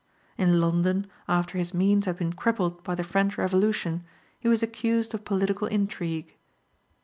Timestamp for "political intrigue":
5.23-6.33